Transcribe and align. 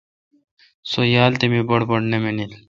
سو 0.89 0.99
یال 1.15 1.31
تھ 1.39 1.45
می 1.51 1.61
بڑ 1.69 1.81
بڑ 1.89 1.99
نہ 2.11 2.17
مانیل۔ 2.23 2.51